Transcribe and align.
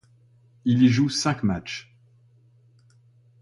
Il 0.65 0.81
y 0.81 0.89
joue 0.89 1.09
cinq 1.09 1.43
matches. 1.43 1.93